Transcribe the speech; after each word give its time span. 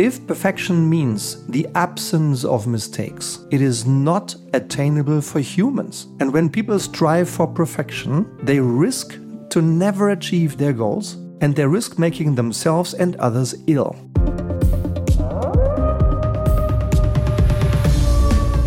If 0.00 0.26
perfection 0.26 0.88
means 0.88 1.44
the 1.48 1.68
absence 1.74 2.42
of 2.42 2.66
mistakes, 2.66 3.40
it 3.50 3.60
is 3.60 3.84
not 3.84 4.34
attainable 4.54 5.20
for 5.20 5.40
humans. 5.40 6.06
And 6.20 6.32
when 6.32 6.48
people 6.48 6.78
strive 6.78 7.28
for 7.28 7.46
perfection, 7.46 8.24
they 8.42 8.60
risk 8.60 9.18
to 9.50 9.60
never 9.60 10.08
achieve 10.08 10.56
their 10.56 10.72
goals 10.72 11.16
and 11.42 11.54
they 11.54 11.66
risk 11.66 11.98
making 11.98 12.34
themselves 12.34 12.94
and 12.94 13.14
others 13.16 13.54
ill. 13.66 13.94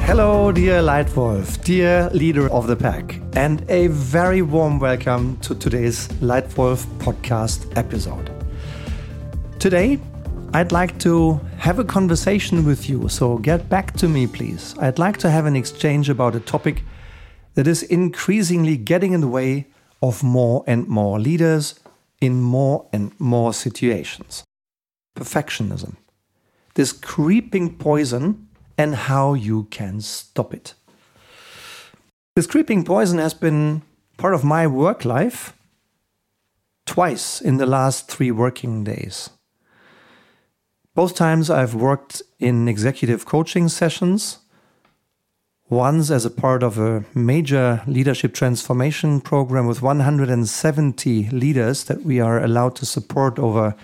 Hello, 0.05 0.51
dear 0.51 0.83
Leitwolf, 0.83 1.63
dear 1.63 2.11
leader 2.13 2.47
of 2.51 2.67
the 2.67 2.75
pack, 2.75 3.19
and 3.35 3.67
a 3.71 3.87
very 3.87 4.43
warm 4.43 4.77
welcome 4.77 5.37
to 5.37 5.55
today's 5.55 6.07
Leitwolf 6.21 6.85
podcast 6.99 7.75
episode. 7.75 8.29
Today, 9.57 9.99
I'd 10.55 10.71
like 10.71 10.99
to 10.99 11.41
have 11.57 11.79
a 11.79 11.83
conversation 11.83 12.63
with 12.63 12.87
you, 12.87 13.09
so 13.09 13.39
get 13.39 13.69
back 13.69 13.93
to 13.93 14.07
me, 14.07 14.27
please. 14.27 14.75
I'd 14.77 14.99
like 14.99 15.17
to 15.17 15.31
have 15.31 15.47
an 15.47 15.55
exchange 15.55 16.09
about 16.09 16.35
a 16.35 16.39
topic 16.39 16.83
that 17.55 17.65
is 17.65 17.81
increasingly 17.81 18.77
getting 18.77 19.13
in 19.13 19.21
the 19.21 19.27
way 19.27 19.65
of 20.03 20.21
more 20.21 20.63
and 20.67 20.87
more 20.87 21.19
leaders 21.19 21.79
in 22.21 22.39
more 22.39 22.87
and 22.93 23.19
more 23.19 23.51
situations 23.51 24.43
perfectionism. 25.17 25.95
This 26.75 26.91
creeping 26.91 27.77
poison 27.77 28.47
and 28.77 28.95
how 28.95 29.33
you 29.33 29.63
can 29.65 30.01
stop 30.01 30.53
it. 30.53 30.75
This 32.35 32.47
creeping 32.47 32.83
poison 32.83 33.17
has 33.17 33.33
been 33.33 33.81
part 34.17 34.33
of 34.33 34.43
my 34.43 34.67
work 34.67 35.03
life 35.03 35.53
twice 36.85 37.41
in 37.41 37.57
the 37.57 37.65
last 37.65 38.07
three 38.07 38.31
working 38.31 38.83
days. 38.83 39.29
Both 40.95 41.15
times 41.15 41.49
I've 41.49 41.73
worked 41.73 42.21
in 42.37 42.67
executive 42.67 43.25
coaching 43.25 43.67
sessions, 43.67 44.37
once 45.67 46.11
as 46.11 46.23
a 46.23 46.29
part 46.29 46.61
of 46.61 46.77
a 46.77 47.03
major 47.15 47.81
leadership 47.87 48.35
transformation 48.35 49.19
program 49.19 49.65
with 49.65 49.81
170 49.81 51.29
leaders 51.31 51.85
that 51.85 52.03
we 52.03 52.19
are 52.19 52.39
allowed 52.39 52.75
to 52.75 52.85
support 52.85 53.39
over 53.39 53.75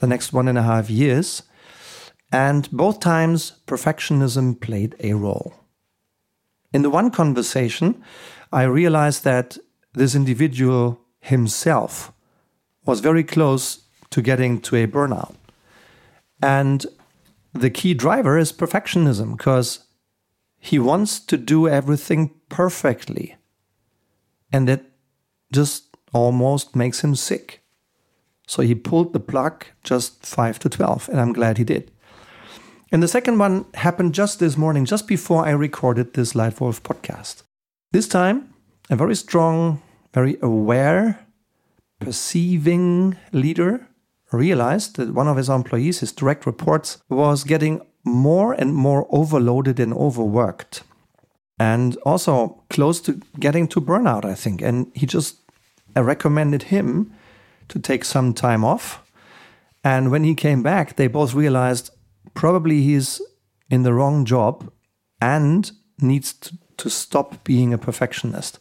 the 0.00 0.06
next 0.06 0.34
one 0.34 0.46
and 0.46 0.58
a 0.58 0.62
half 0.62 0.90
years. 0.90 1.44
And 2.30 2.70
both 2.70 3.00
times, 3.00 3.54
perfectionism 3.66 4.60
played 4.60 4.96
a 5.00 5.14
role. 5.14 5.54
In 6.74 6.82
the 6.82 6.90
one 6.90 7.10
conversation, 7.10 8.02
I 8.52 8.64
realized 8.64 9.24
that 9.24 9.56
this 9.94 10.14
individual 10.14 11.00
himself 11.20 12.12
was 12.84 13.00
very 13.00 13.24
close 13.24 13.84
to 14.10 14.20
getting 14.20 14.60
to 14.60 14.76
a 14.76 14.86
burnout. 14.86 15.36
And 16.44 16.84
the 17.54 17.70
key 17.70 17.94
driver 17.94 18.36
is 18.36 18.52
perfectionism 18.52 19.34
because 19.38 19.86
he 20.58 20.78
wants 20.78 21.18
to 21.20 21.38
do 21.38 21.66
everything 21.66 22.32
perfectly. 22.50 23.36
And 24.52 24.68
that 24.68 24.82
just 25.52 25.96
almost 26.12 26.76
makes 26.76 27.02
him 27.02 27.14
sick. 27.14 27.62
So 28.46 28.60
he 28.60 28.74
pulled 28.74 29.14
the 29.14 29.20
plug 29.20 29.64
just 29.84 30.26
5 30.26 30.58
to 30.58 30.68
12, 30.68 31.08
and 31.08 31.18
I'm 31.18 31.32
glad 31.32 31.56
he 31.56 31.64
did. 31.64 31.90
And 32.92 33.02
the 33.02 33.08
second 33.08 33.38
one 33.38 33.64
happened 33.72 34.14
just 34.14 34.38
this 34.38 34.58
morning, 34.58 34.84
just 34.84 35.08
before 35.08 35.46
I 35.46 35.52
recorded 35.52 36.12
this 36.12 36.34
Leitwolf 36.34 36.82
podcast. 36.82 37.42
This 37.92 38.06
time, 38.06 38.52
a 38.90 38.96
very 38.96 39.16
strong, 39.16 39.80
very 40.12 40.36
aware, 40.42 41.26
perceiving 42.00 43.16
leader 43.32 43.88
realized 44.34 44.96
that 44.96 45.14
one 45.14 45.28
of 45.28 45.36
his 45.36 45.48
employees, 45.48 46.00
his 46.00 46.12
direct 46.12 46.46
reports, 46.46 46.98
was 47.08 47.44
getting 47.44 47.80
more 48.04 48.52
and 48.52 48.74
more 48.74 49.06
overloaded 49.10 49.80
and 49.80 49.92
overworked. 49.94 50.82
And 51.58 51.96
also 52.04 52.62
close 52.70 53.00
to 53.02 53.20
getting 53.38 53.68
to 53.68 53.80
burnout, 53.80 54.24
I 54.24 54.34
think. 54.34 54.60
And 54.60 54.90
he 54.94 55.06
just 55.06 55.36
uh, 55.96 56.02
recommended 56.02 56.64
him 56.64 57.12
to 57.68 57.78
take 57.78 58.04
some 58.04 58.34
time 58.34 58.64
off. 58.64 59.02
And 59.82 60.10
when 60.10 60.24
he 60.24 60.34
came 60.34 60.62
back, 60.62 60.96
they 60.96 61.06
both 61.06 61.34
realized 61.34 61.90
probably 62.34 62.82
he's 62.82 63.20
in 63.70 63.82
the 63.82 63.94
wrong 63.94 64.24
job 64.24 64.70
and 65.20 65.70
needs 66.00 66.32
to, 66.32 66.58
to 66.78 66.90
stop 66.90 67.44
being 67.44 67.72
a 67.72 67.78
perfectionist. 67.78 68.58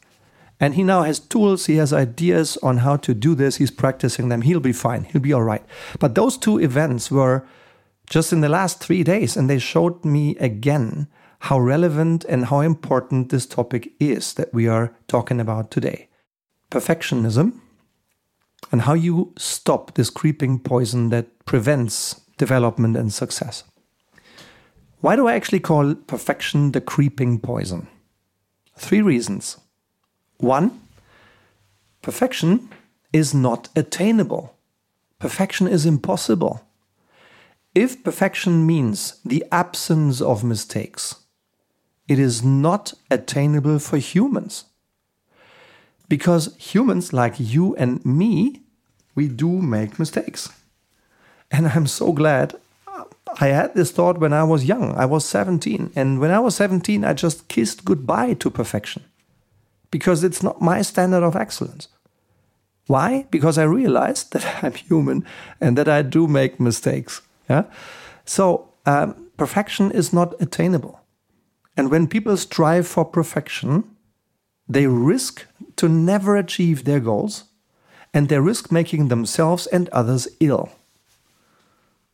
And 0.63 0.75
he 0.75 0.84
now 0.84 1.01
has 1.01 1.19
tools, 1.19 1.66
he 1.66 1.75
has 1.75 1.91
ideas 1.91 2.56
on 2.63 2.78
how 2.78 2.96
to 2.96 3.13
do 3.13 3.35
this, 3.35 3.57
he's 3.57 3.69
practicing 3.69 4.29
them. 4.29 4.44
He'll 4.44 4.62
be 4.62 4.72
fine, 4.72 5.03
he'll 5.03 5.22
be 5.22 5.34
all 5.34 5.44
right. 5.44 5.62
But 6.00 6.16
those 6.16 6.38
two 6.38 6.57
events 6.57 7.12
were 7.12 7.46
just 8.09 8.31
in 8.31 8.40
the 8.40 8.47
last 8.47 8.79
three 8.79 9.03
days, 9.03 9.35
and 9.35 9.50
they 9.50 9.59
showed 9.59 10.06
me 10.06 10.38
again 10.38 11.07
how 11.40 11.59
relevant 11.59 12.24
and 12.29 12.46
how 12.46 12.62
important 12.62 13.28
this 13.28 13.46
topic 13.46 13.91
is 14.00 14.35
that 14.35 14.53
we 14.53 14.66
are 14.69 14.96
talking 15.09 15.41
about 15.41 15.69
today 15.69 16.07
perfectionism 16.72 17.59
and 18.72 18.84
how 18.84 18.94
you 18.94 19.34
stop 19.38 19.95
this 19.95 20.09
creeping 20.09 20.59
poison 20.59 21.09
that 21.09 21.44
prevents 21.44 22.22
development 22.38 22.95
and 22.95 23.12
success. 23.12 23.66
Why 25.01 25.18
do 25.18 25.28
I 25.28 25.34
actually 25.34 25.59
call 25.59 25.94
perfection 25.94 26.72
the 26.72 26.80
creeping 26.80 27.41
poison? 27.41 27.88
Three 28.78 29.01
reasons. 29.01 29.57
One, 30.38 30.82
perfection 32.02 32.70
is 33.12 33.34
not 33.34 33.70
attainable. 33.76 34.56
Perfection 35.20 35.68
is 35.68 35.86
impossible. 35.86 36.66
If 37.76 38.04
perfection 38.04 38.66
means 38.66 39.20
the 39.24 39.44
absence 39.52 40.22
of 40.22 40.44
mistakes, 40.44 41.16
it 42.08 42.20
is 42.20 42.44
not 42.44 42.94
attainable 43.10 43.80
for 43.80 43.98
humans. 43.98 44.66
Because 46.10 46.56
humans 46.58 47.14
like 47.14 47.36
you 47.40 47.76
and 47.78 48.06
me, 48.06 48.62
we 49.16 49.28
do 49.28 49.48
make 49.48 49.98
mistakes. 49.98 50.50
And 51.50 51.68
I'm 51.68 51.88
so 51.88 52.12
glad 52.12 52.56
I 53.40 53.48
had 53.48 53.74
this 53.74 53.92
thought 53.92 54.20
when 54.20 54.34
I 54.34 54.44
was 54.44 54.66
young. 54.66 54.94
I 54.96 55.06
was 55.06 55.26
17. 55.26 55.92
And 55.96 56.20
when 56.20 56.32
I 56.32 56.40
was 56.40 56.56
17, 56.56 57.04
I 57.04 57.14
just 57.14 57.48
kissed 57.48 57.86
goodbye 57.86 58.34
to 58.36 58.50
perfection 58.50 59.04
because 59.94 60.24
it's 60.24 60.42
not 60.42 60.59
my 60.59 60.81
standard 60.81 61.22
of 61.22 61.36
excellence. 61.36 61.88
Why? 62.88 63.28
Because 63.30 63.59
I 63.59 63.64
realized 63.66 64.34
that 64.34 64.44
I'm 64.64 64.74
human 64.74 65.24
and 65.62 65.78
that 65.78 65.88
I 65.88 66.02
do 66.02 66.26
make 66.28 66.59
mistakes. 66.59 67.22
Yeah. 67.48 67.66
So 68.26 68.74
um, 68.88 69.30
perfection 69.38 69.92
is 69.92 70.12
not 70.12 70.34
attainable. 70.42 71.00
And 71.78 71.92
when 71.92 72.08
people 72.08 72.36
strive 72.38 72.88
for 72.88 73.06
perfection, 73.06 73.84
they 74.68 74.88
risk 74.88 75.46
to 75.76 75.88
never 75.88 76.36
achieve 76.36 76.86
their 76.86 77.00
goals 77.00 77.44
and 78.16 78.30
they 78.30 78.40
risk 78.40 78.72
making 78.72 79.10
themselves 79.10 79.68
and 79.68 79.90
others 79.90 80.28
ill. 80.40 80.70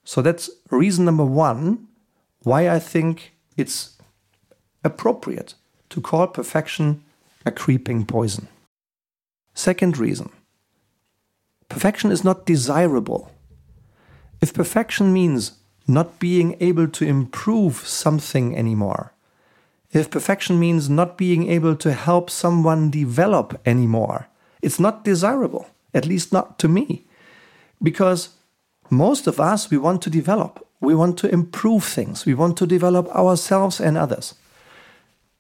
So 0.03 0.22
that's 0.22 0.50
reason 0.69 1.06
number 1.06 1.25
one 1.25 1.88
why 2.44 2.69
I 2.69 2.79
think 2.79 3.31
it's 3.56 3.97
appropriate 4.84 5.53
to 5.91 6.01
call 6.01 6.28
perfection 6.28 7.03
a 7.49 7.51
creeping 7.51 8.05
poison. 8.05 8.47
Second 9.53 9.97
reason 9.97 10.29
perfection 11.67 12.11
is 12.11 12.23
not 12.23 12.45
desirable. 12.45 13.31
If 14.41 14.53
perfection 14.53 15.11
means 15.11 15.41
not 15.87 16.19
being 16.19 16.55
able 16.59 16.87
to 16.87 17.05
improve 17.05 17.75
something 18.03 18.55
anymore, 18.55 19.13
if 19.91 20.09
perfection 20.09 20.59
means 20.59 20.89
not 20.89 21.17
being 21.17 21.49
able 21.49 21.75
to 21.77 21.93
help 21.93 22.29
someone 22.29 22.91
develop 22.91 23.59
anymore, 23.66 24.27
it's 24.61 24.79
not 24.79 25.03
desirable, 25.03 25.66
at 25.93 26.05
least 26.05 26.31
not 26.31 26.59
to 26.59 26.67
me. 26.67 27.05
Because 27.81 28.29
most 28.90 29.28
of 29.28 29.40
us, 29.40 29.72
we 29.72 29.78
want 29.78 30.02
to 30.03 30.09
develop, 30.09 30.66
we 30.79 30.93
want 30.95 31.17
to 31.19 31.31
improve 31.31 31.84
things, 31.84 32.25
we 32.25 32.34
want 32.34 32.55
to 32.57 32.67
develop 32.67 33.07
ourselves 33.09 33.79
and 33.81 33.97
others. 33.97 34.35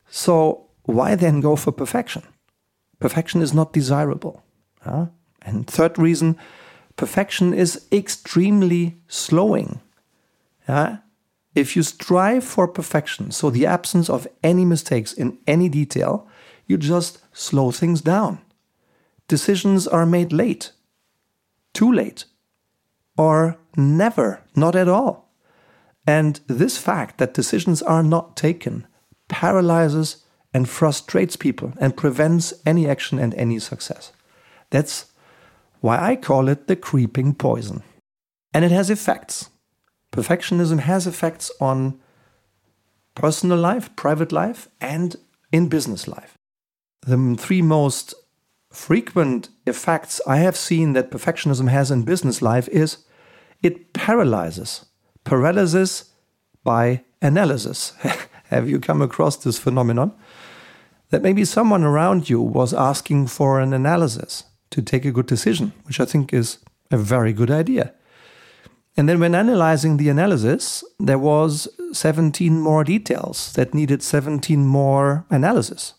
So 0.09 0.68
why 0.83 1.15
then 1.15 1.41
go 1.41 1.55
for 1.55 1.71
perfection? 1.71 2.23
Perfection 2.99 3.41
is 3.41 3.53
not 3.53 3.73
desirable. 3.73 4.43
Huh? 4.81 5.07
And 5.41 5.67
third 5.67 5.97
reason, 5.97 6.37
perfection 6.95 7.53
is 7.53 7.87
extremely 7.91 8.97
slowing. 9.07 9.81
Yeah? 10.67 10.97
If 11.55 11.75
you 11.75 11.83
strive 11.83 12.43
for 12.43 12.67
perfection, 12.67 13.31
so 13.31 13.49
the 13.49 13.65
absence 13.65 14.09
of 14.09 14.27
any 14.43 14.65
mistakes 14.65 15.13
in 15.13 15.37
any 15.47 15.69
detail, 15.69 16.27
you 16.67 16.77
just 16.77 17.19
slow 17.33 17.71
things 17.71 18.01
down. 18.01 18.39
Decisions 19.27 19.87
are 19.87 20.05
made 20.05 20.31
late, 20.31 20.71
too 21.73 21.91
late, 21.91 22.25
or 23.17 23.57
never, 23.75 24.41
not 24.55 24.75
at 24.75 24.87
all. 24.87 25.31
And 26.07 26.39
this 26.47 26.77
fact 26.77 27.17
that 27.17 27.33
decisions 27.33 27.81
are 27.81 28.03
not 28.03 28.35
taken 28.35 28.87
paralyzes 29.27 30.23
and 30.53 30.67
frustrates 30.67 31.35
people 31.35 31.73
and 31.79 31.97
prevents 31.97 32.53
any 32.65 32.87
action 32.87 33.19
and 33.19 33.33
any 33.35 33.59
success. 33.59 34.11
That's 34.69 35.05
why 35.81 35.99
I 35.99 36.15
call 36.15 36.47
it 36.47 36.67
the 36.67 36.75
creeping 36.75 37.33
poison. 37.35 37.83
And 38.53 38.65
it 38.65 38.71
has 38.71 38.89
effects. 38.89 39.49
Perfectionism 40.11 40.79
has 40.79 41.05
effects 41.05 41.51
on 41.61 41.99
personal 43.15 43.57
life, 43.57 43.95
private 43.95 44.31
life, 44.31 44.67
and 44.81 45.15
in 45.51 45.69
business 45.69 46.07
life. 46.07 46.37
The 47.05 47.35
three 47.37 47.61
most 47.61 48.13
frequent 48.71 49.49
effects 49.65 50.21
I 50.27 50.37
have 50.37 50.57
seen 50.57 50.93
that 50.93 51.11
perfectionism 51.11 51.69
has 51.69 51.91
in 51.91 52.03
business 52.03 52.41
life 52.41 52.67
is 52.69 52.97
it 53.61 53.93
paralyzes. 53.93 54.85
Paralysis 55.23 56.11
by 56.63 57.03
analysis. 57.21 57.93
have 58.49 58.69
you 58.69 58.79
come 58.79 59.01
across 59.01 59.37
this 59.37 59.59
phenomenon? 59.59 60.11
That 61.09 61.21
maybe 61.21 61.45
someone 61.45 61.83
around 61.83 62.29
you 62.29 62.41
was 62.41 62.73
asking 62.73 63.27
for 63.27 63.59
an 63.59 63.73
analysis 63.73 64.43
to 64.71 64.81
take 64.81 65.05
a 65.05 65.11
good 65.11 65.25
decision, 65.25 65.73
which 65.83 65.99
I 65.99 66.05
think 66.05 66.33
is 66.33 66.59
a 66.91 66.97
very 66.97 67.33
good 67.33 67.51
idea. 67.51 67.93
And 68.97 69.07
then 69.07 69.19
when 69.19 69.35
analyzing 69.35 69.97
the 69.97 70.09
analysis, 70.09 70.83
there 70.99 71.19
was 71.19 71.67
17 71.93 72.59
more 72.59 72.83
details 72.83 73.53
that 73.53 73.73
needed 73.73 74.03
17 74.03 74.65
more 74.65 75.25
analysis. 75.29 75.93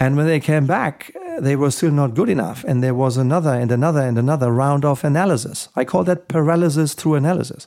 And 0.00 0.16
when 0.16 0.26
they 0.26 0.40
came 0.40 0.66
back, 0.66 1.14
they 1.40 1.56
were 1.56 1.70
still 1.70 1.90
not 1.90 2.14
good 2.14 2.30
enough. 2.30 2.64
And 2.64 2.82
there 2.82 2.94
was 2.94 3.16
another 3.16 3.52
and 3.52 3.70
another 3.70 4.00
and 4.00 4.18
another 4.18 4.50
round 4.50 4.84
of 4.84 5.04
analysis. 5.04 5.68
I 5.76 5.84
call 5.84 6.04
that 6.04 6.26
paralysis 6.28 6.94
through 6.94 7.14
analysis. 7.16 7.66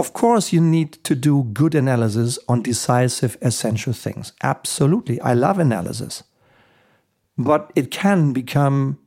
Of 0.00 0.14
course, 0.14 0.50
you 0.50 0.62
need 0.62 0.92
to 1.04 1.14
do 1.14 1.42
good 1.52 1.74
analysis 1.74 2.38
on 2.48 2.62
decisive, 2.62 3.36
essential 3.42 3.92
things. 3.92 4.32
Absolutely. 4.42 5.20
I 5.20 5.34
love 5.34 5.58
analysis. 5.58 6.22
But 7.36 7.70
it 7.76 7.90
can 7.90 8.32
become 8.32 8.98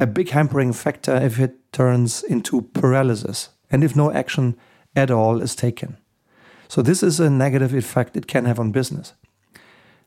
a 0.00 0.06
big 0.06 0.30
hampering 0.30 0.72
factor 0.72 1.14
if 1.14 1.38
it 1.38 1.56
turns 1.74 2.22
into 2.22 2.62
paralysis 2.62 3.50
and 3.70 3.84
if 3.84 3.94
no 3.94 4.10
action 4.10 4.56
at 4.96 5.10
all 5.10 5.42
is 5.42 5.54
taken. 5.54 5.98
So, 6.68 6.80
this 6.80 7.02
is 7.02 7.20
a 7.20 7.28
negative 7.28 7.74
effect 7.74 8.16
it 8.16 8.26
can 8.26 8.46
have 8.46 8.58
on 8.58 8.72
business. 8.72 9.12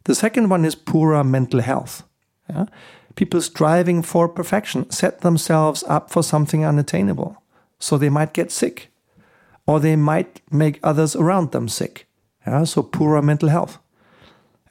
The 0.05 0.15
second 0.15 0.49
one 0.49 0.65
is 0.65 0.73
poorer 0.73 1.23
mental 1.23 1.61
health. 1.61 2.01
Yeah? 2.49 2.65
People 3.13 3.41
striving 3.41 4.01
for 4.01 4.27
perfection 4.27 4.89
set 4.89 5.21
themselves 5.21 5.83
up 5.87 6.09
for 6.09 6.23
something 6.23 6.65
unattainable. 6.65 7.37
So, 7.77 7.99
they 7.99 8.09
might 8.09 8.33
get 8.33 8.51
sick 8.51 8.90
or 9.65 9.79
they 9.79 9.95
might 9.95 10.41
make 10.51 10.79
others 10.83 11.15
around 11.15 11.51
them 11.51 11.67
sick. 11.67 12.07
Yeah? 12.45 12.63
So, 12.63 12.83
poorer 12.83 13.21
mental 13.21 13.49
health. 13.49 13.79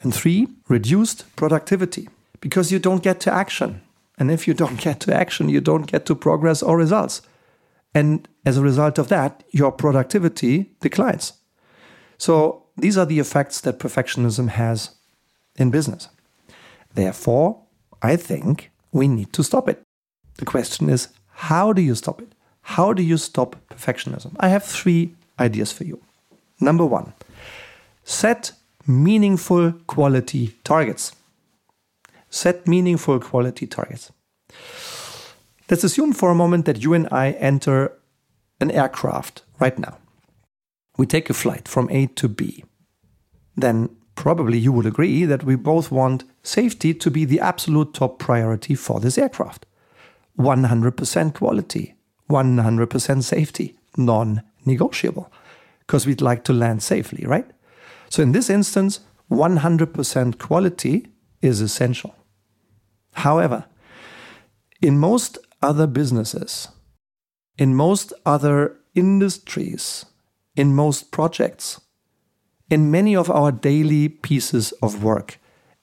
And 0.02 0.14
three, 0.14 0.48
reduced 0.68 1.24
productivity 1.36 2.08
because 2.40 2.72
you 2.72 2.78
don't 2.78 3.02
get 3.02 3.20
to 3.20 3.32
action. 3.32 3.82
And 4.18 4.30
if 4.30 4.48
you 4.48 4.54
don't 4.54 4.80
get 4.80 5.00
to 5.00 5.14
action, 5.14 5.48
you 5.48 5.60
don't 5.60 5.86
get 5.90 6.06
to 6.06 6.14
progress 6.14 6.62
or 6.62 6.76
results. 6.76 7.22
And 7.94 8.28
as 8.44 8.56
a 8.56 8.62
result 8.62 8.98
of 8.98 9.08
that, 9.08 9.42
your 9.50 9.72
productivity 9.72 10.72
declines. 10.80 11.32
So 12.18 12.66
these 12.76 12.96
are 12.96 13.06
the 13.06 13.18
effects 13.18 13.60
that 13.62 13.78
perfectionism 13.78 14.50
has 14.50 14.90
in 15.56 15.70
business. 15.70 16.08
Therefore, 16.94 17.62
I 18.02 18.16
think 18.16 18.70
we 18.92 19.08
need 19.08 19.32
to 19.32 19.42
stop 19.42 19.68
it. 19.68 19.82
The 20.38 20.44
question 20.44 20.88
is, 20.88 21.08
how 21.32 21.72
do 21.72 21.82
you 21.82 21.94
stop 21.94 22.20
it? 22.22 22.34
How 22.62 22.92
do 22.92 23.02
you 23.02 23.16
stop 23.16 23.56
perfectionism? 23.70 24.36
I 24.38 24.48
have 24.48 24.64
three 24.64 25.14
ideas 25.38 25.72
for 25.72 25.84
you. 25.84 26.00
Number 26.60 26.84
one, 26.84 27.12
set 28.04 28.52
meaningful 28.86 29.72
quality 29.86 30.54
targets. 30.64 31.12
Set 32.28 32.68
meaningful 32.68 33.18
quality 33.18 33.66
targets. 33.66 34.12
Let's 35.70 35.84
assume 35.84 36.12
for 36.12 36.30
a 36.30 36.34
moment 36.34 36.64
that 36.66 36.82
you 36.82 36.94
and 36.94 37.08
I 37.10 37.32
enter 37.32 37.92
an 38.60 38.70
aircraft 38.70 39.42
right 39.58 39.78
now. 39.78 39.98
We 40.96 41.06
take 41.06 41.30
a 41.30 41.34
flight 41.34 41.66
from 41.66 41.88
A 41.90 42.06
to 42.06 42.28
B. 42.28 42.64
Then 43.56 43.88
probably 44.14 44.58
you 44.58 44.72
would 44.72 44.86
agree 44.86 45.24
that 45.24 45.44
we 45.44 45.54
both 45.54 45.90
want 45.90 46.24
safety 46.42 46.92
to 46.92 47.10
be 47.10 47.24
the 47.24 47.40
absolute 47.40 47.94
top 47.94 48.18
priority 48.18 48.74
for 48.74 49.00
this 49.00 49.16
aircraft. 49.16 49.64
100% 50.38 51.34
quality, 51.34 51.94
100% 52.30 53.22
safety, 53.22 53.76
non 53.96 54.42
negotiable, 54.64 55.30
because 55.80 56.06
we'd 56.06 56.22
like 56.22 56.44
to 56.44 56.52
land 56.52 56.82
safely, 56.82 57.26
right? 57.26 57.50
So 58.08 58.22
in 58.22 58.32
this 58.32 58.48
instance, 58.48 59.00
100% 59.30 60.38
quality 60.38 61.08
is 61.42 61.60
essential. 61.60 62.14
However, 63.14 63.66
in 64.80 64.98
most 64.98 65.38
other 65.62 65.86
businesses, 65.86 66.68
in 67.58 67.74
most 67.74 68.12
other 68.24 68.76
industries, 68.94 70.06
in 70.56 70.74
most 70.74 71.10
projects, 71.10 71.80
in 72.70 72.90
many 72.90 73.14
of 73.14 73.30
our 73.30 73.52
daily 73.52 74.08
pieces 74.08 74.72
of 74.82 75.02
work, 75.02 75.38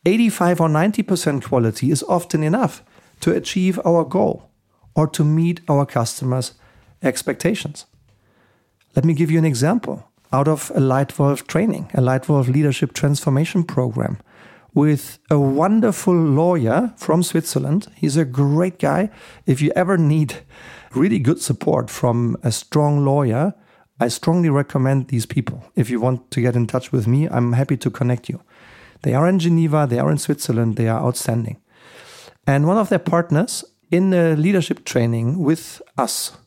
85 0.06 0.62
or 0.62 0.70
90% 0.70 1.44
quality 1.44 1.92
is 1.92 2.04
often 2.04 2.44
enough 2.44 2.84
to 3.20 3.36
achieve 3.36 3.80
our 3.86 4.04
goal 4.04 4.50
or 4.98 5.08
to 5.08 5.24
meet 5.24 5.62
our 5.70 5.86
customers' 5.86 6.56
expectations. 7.04 7.86
Let 8.96 9.06
me 9.06 9.14
give 9.14 9.30
you 9.30 9.38
an 9.38 9.46
example 9.46 10.10
out 10.34 10.48
of 10.48 10.72
a 10.72 10.80
Leitwolf 10.80 11.46
training, 11.48 11.92
a 11.94 12.02
Leitwolf 12.02 12.48
leadership 12.48 12.94
transformation 12.94 13.64
program 13.64 14.18
with 14.74 15.20
a 15.30 15.40
wonderful 15.40 16.16
lawyer 16.16 16.94
from 16.98 17.24
Switzerland. 17.24 17.88
He's 17.96 18.18
a 18.18 18.26
great 18.26 18.80
guy. 18.80 19.12
If 19.46 19.62
you 19.62 19.72
ever 19.76 19.98
need 19.98 20.36
really 20.94 21.20
good 21.20 21.40
support 21.42 21.90
from 21.90 22.36
a 22.44 22.52
strong 22.52 23.06
lawyer, 23.06 23.54
I 24.00 24.08
strongly 24.08 24.50
recommend 24.50 25.08
these 25.08 25.26
people. 25.26 25.64
If 25.76 25.90
you 25.90 26.02
want 26.02 26.32
to 26.32 26.42
get 26.42 26.56
in 26.56 26.68
touch 26.68 26.92
with 26.92 27.08
me, 27.08 27.30
I'm 27.30 27.54
happy 27.54 27.78
to 27.78 27.90
connect 27.92 28.30
you. 28.30 28.42
They 29.04 29.14
are 29.14 29.28
in 29.28 29.38
Geneva, 29.40 29.86
they 29.88 30.00
are 30.00 30.12
in 30.12 30.18
Switzerland, 30.18 30.76
they 30.76 30.88
are 30.88 31.00
outstanding. 31.00 31.62
And 32.48 32.66
one 32.66 32.78
of 32.78 32.90
their 32.90 33.00
partners 33.00 33.64
in 33.92 34.10
the 34.10 34.36
leadership 34.36 34.86
training 34.86 35.40
with 35.40 35.82
us 35.98 36.38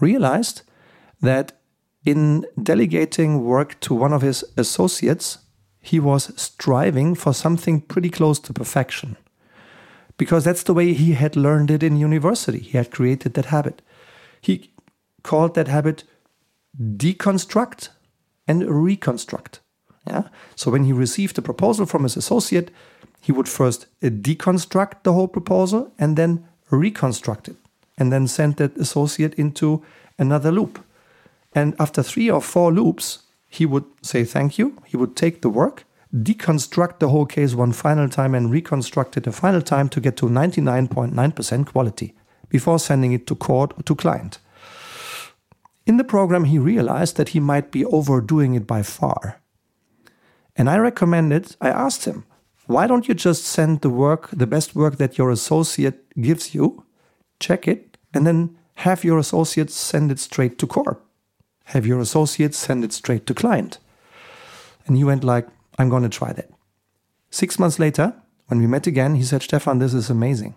realized 0.00 0.62
that 1.20 1.52
in 2.04 2.44
delegating 2.60 3.44
work 3.44 3.78
to 3.80 3.94
one 3.94 4.12
of 4.12 4.22
his 4.22 4.44
associates, 4.56 5.38
he 5.80 6.00
was 6.00 6.32
striving 6.40 7.14
for 7.14 7.32
something 7.32 7.80
pretty 7.80 8.10
close 8.10 8.38
to 8.40 8.52
perfection. 8.52 9.16
Because 10.16 10.44
that's 10.44 10.64
the 10.64 10.74
way 10.74 10.92
he 10.92 11.12
had 11.12 11.36
learned 11.36 11.70
it 11.70 11.82
in 11.82 11.96
university. 11.96 12.58
He 12.58 12.76
had 12.76 12.90
created 12.90 13.34
that 13.34 13.46
habit. 13.46 13.82
He 14.40 14.72
called 15.22 15.54
that 15.54 15.68
habit 15.68 16.04
deconstruct 16.78 17.88
and 18.46 18.68
reconstruct. 18.68 19.60
Yeah? 20.06 20.28
So 20.56 20.70
when 20.70 20.84
he 20.84 20.92
received 20.92 21.38
a 21.38 21.42
proposal 21.42 21.86
from 21.86 22.02
his 22.02 22.16
associate, 22.16 22.70
he 23.20 23.32
would 23.32 23.48
first 23.48 23.86
deconstruct 24.00 25.04
the 25.04 25.12
whole 25.12 25.28
proposal 25.28 25.92
and 25.98 26.16
then 26.16 26.46
reconstruct 26.76 27.48
it, 27.48 27.56
and 27.98 28.12
then 28.12 28.26
send 28.26 28.56
that 28.56 28.76
associate 28.76 29.34
into 29.34 29.84
another 30.18 30.50
loop. 30.50 30.84
And 31.54 31.74
after 31.78 32.02
three 32.02 32.30
or 32.30 32.40
four 32.40 32.72
loops, 32.72 33.24
he 33.48 33.66
would 33.66 33.84
say 34.00 34.24
thank 34.24 34.58
you. 34.58 34.78
He 34.86 34.96
would 34.96 35.14
take 35.14 35.42
the 35.42 35.50
work, 35.50 35.84
deconstruct 36.14 36.98
the 36.98 37.10
whole 37.10 37.26
case 37.26 37.54
one 37.54 37.72
final 37.72 38.08
time, 38.08 38.34
and 38.34 38.50
reconstruct 38.50 39.16
it 39.16 39.26
a 39.26 39.32
final 39.32 39.60
time 39.60 39.88
to 39.90 40.00
get 40.00 40.16
to 40.18 40.26
99.9% 40.26 41.66
quality 41.66 42.14
before 42.48 42.78
sending 42.78 43.12
it 43.12 43.26
to 43.26 43.34
court 43.34 43.72
or 43.76 43.82
to 43.82 43.94
client. 43.94 44.38
In 45.86 45.96
the 45.96 46.04
program, 46.04 46.44
he 46.44 46.58
realized 46.58 47.16
that 47.16 47.30
he 47.30 47.40
might 47.40 47.70
be 47.70 47.84
overdoing 47.84 48.54
it 48.54 48.66
by 48.66 48.82
far. 48.82 49.40
And 50.56 50.70
I 50.70 50.76
recommended, 50.78 51.56
I 51.60 51.70
asked 51.70 52.04
him, 52.04 52.24
why 52.72 52.86
don't 52.86 53.08
you 53.08 53.14
just 53.14 53.44
send 53.44 53.80
the 53.80 53.90
work, 53.90 54.30
the 54.32 54.46
best 54.46 54.74
work 54.74 54.96
that 54.96 55.18
your 55.18 55.30
associate 55.30 55.98
gives 56.20 56.54
you, 56.54 56.84
check 57.40 57.68
it, 57.68 57.96
and 58.14 58.26
then 58.26 58.56
have 58.76 59.04
your 59.04 59.18
associate 59.18 59.70
send 59.70 60.10
it 60.10 60.18
straight 60.18 60.58
to 60.58 60.66
court? 60.66 61.00
have 61.66 61.86
your 61.86 62.00
associates 62.00 62.58
send 62.58 62.84
it 62.84 62.92
straight 62.92 63.26
to 63.26 63.34
client. 63.34 63.78
And 64.86 64.96
he 64.96 65.04
went 65.04 65.24
like, 65.24 65.46
I'm 65.78 65.88
going 65.88 66.02
to 66.02 66.08
try 66.08 66.32
that. 66.32 66.50
Six 67.30 67.58
months 67.58 67.78
later, 67.78 68.14
when 68.48 68.60
we 68.60 68.66
met 68.66 68.86
again, 68.86 69.14
he 69.14 69.22
said, 69.22 69.42
Stefan, 69.42 69.78
this 69.78 69.94
is 69.94 70.10
amazing. 70.10 70.54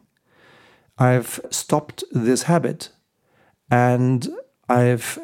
I've 0.98 1.40
stopped 1.50 2.04
this 2.12 2.44
habit 2.44 2.90
and 3.70 4.28
I've 4.68 5.20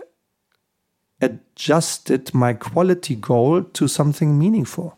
adjusted 1.20 2.34
my 2.34 2.54
quality 2.54 3.16
goal 3.16 3.64
to 3.64 3.88
something 3.88 4.38
meaningful. 4.38 4.98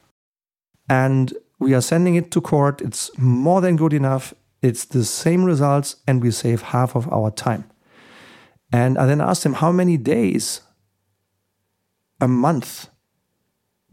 And 0.90 1.34
we 1.64 1.74
are 1.74 1.82
sending 1.82 2.16
it 2.16 2.32
to 2.32 2.42
court. 2.42 2.82
It's 2.82 3.10
more 3.18 3.62
than 3.62 3.76
good 3.76 3.94
enough. 3.94 4.34
It's 4.62 4.86
the 4.86 5.04
same 5.04 5.44
results, 5.44 5.98
and 6.08 6.22
we 6.22 6.32
save 6.32 6.62
half 6.62 6.96
of 6.96 7.12
our 7.12 7.32
time. 7.32 7.66
And 8.72 8.98
I 8.98 9.06
then 9.06 9.22
asked 9.22 9.46
him, 9.46 9.54
How 9.54 9.72
many 9.72 9.98
days 9.98 10.62
a 12.20 12.28
month 12.28 12.90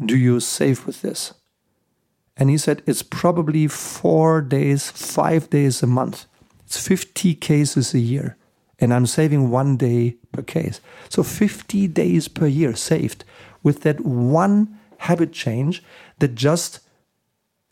do 0.04 0.16
you 0.16 0.40
save 0.40 0.86
with 0.86 1.02
this? 1.02 1.34
And 2.36 2.50
he 2.50 2.58
said, 2.58 2.82
It's 2.86 3.02
probably 3.02 3.66
four 3.66 4.40
days, 4.40 4.90
five 4.90 5.50
days 5.50 5.82
a 5.82 5.86
month. 5.86 6.26
It's 6.64 6.86
50 6.86 7.34
cases 7.34 7.94
a 7.94 7.98
year. 7.98 8.36
and 8.82 8.94
I'm 8.94 9.06
saving 9.06 9.50
one 9.50 9.76
day 9.76 10.16
per 10.32 10.42
case. 10.42 10.80
So 11.10 11.22
50 11.22 11.86
days 11.88 12.28
per 12.28 12.46
year 12.46 12.74
saved 12.74 13.24
with 13.62 13.82
that 13.82 14.00
one 14.00 14.78
habit 14.98 15.32
change 15.32 15.82
that 16.18 16.34
just 16.34 16.80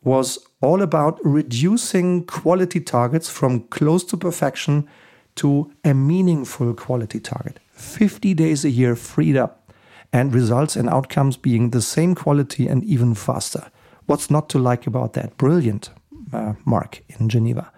was 0.02 0.38
all 0.60 0.82
about 0.82 1.18
reducing 1.24 2.24
quality 2.24 2.80
targets 2.80 3.28
from 3.28 3.60
close 3.68 4.04
to 4.04 4.16
perfection 4.16 4.88
to 5.36 5.70
a 5.84 5.94
meaningful 5.94 6.74
quality 6.74 7.20
target. 7.20 7.60
50 7.72 8.34
days 8.34 8.64
a 8.64 8.70
year 8.70 8.96
freed 8.96 9.36
up 9.36 9.72
and 10.12 10.34
results 10.34 10.76
and 10.76 10.88
outcomes 10.88 11.36
being 11.36 11.70
the 11.70 11.82
same 11.82 12.14
quality 12.14 12.66
and 12.66 12.82
even 12.84 13.14
faster. 13.14 13.70
What's 14.06 14.30
not 14.30 14.48
to 14.50 14.58
like 14.58 14.86
about 14.86 15.12
that? 15.12 15.36
Brilliant, 15.36 15.90
uh, 16.32 16.54
Mark 16.64 17.02
in 17.08 17.28
Geneva. 17.28 17.70